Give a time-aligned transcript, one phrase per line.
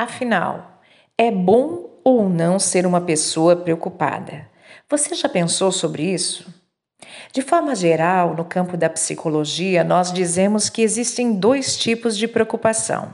[0.00, 0.80] Afinal,
[1.18, 4.48] é bom ou não ser uma pessoa preocupada?
[4.88, 6.54] Você já pensou sobre isso?
[7.32, 13.12] De forma geral, no campo da psicologia, nós dizemos que existem dois tipos de preocupação.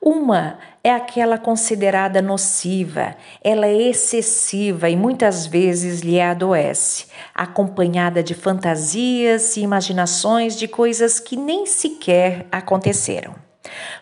[0.00, 8.34] Uma é aquela considerada nociva, ela é excessiva e muitas vezes lhe adoece, acompanhada de
[8.34, 13.34] fantasias e imaginações de coisas que nem sequer aconteceram.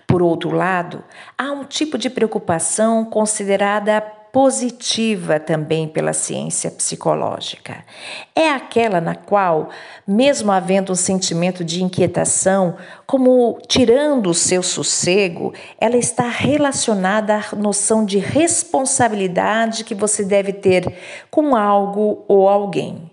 [0.07, 1.05] Por outro lado,
[1.37, 4.01] há um tipo de preocupação considerada
[4.33, 7.85] positiva também pela ciência psicológica.
[8.35, 9.71] É aquela na qual,
[10.07, 17.57] mesmo havendo um sentimento de inquietação, como tirando o seu sossego, ela está relacionada à
[17.57, 20.93] noção de responsabilidade que você deve ter
[21.31, 23.11] com algo ou alguém.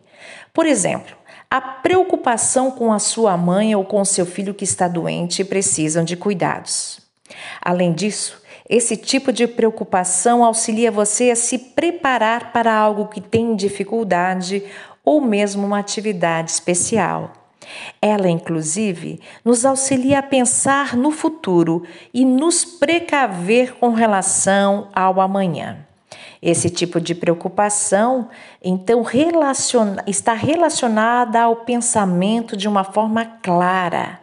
[0.53, 1.15] Por exemplo,
[1.49, 6.03] a preocupação com a sua mãe ou com seu filho que está doente e precisam
[6.03, 6.99] de cuidados.
[7.61, 13.55] Além disso, esse tipo de preocupação auxilia você a se preparar para algo que tem
[13.55, 14.61] dificuldade
[15.05, 17.31] ou mesmo uma atividade especial.
[18.01, 21.83] Ela, inclusive, nos auxilia a pensar no futuro
[22.13, 25.86] e nos precaver com relação ao amanhã.
[26.41, 28.29] Esse tipo de preocupação,
[28.63, 34.19] então, relaciona, está relacionada ao pensamento de uma forma clara,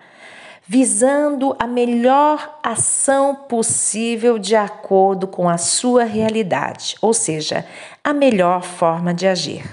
[0.67, 7.67] visando a melhor ação possível de acordo com a sua realidade, ou seja,
[8.03, 9.65] a melhor forma de agir.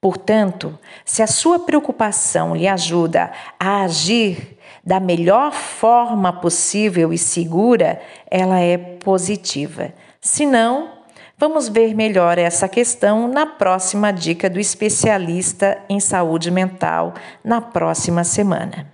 [0.00, 8.00] Portanto, se a sua preocupação lhe ajuda a agir da melhor forma possível e segura,
[8.30, 9.92] ela é positiva.
[10.20, 10.97] Se não,
[11.38, 17.14] vamos ver melhor essa questão na próxima dica do especialista em saúde mental
[17.44, 18.90] na próxima semana.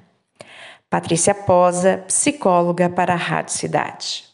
[0.91, 4.34] Patrícia Posa, psicóloga para a Rádio Cidade.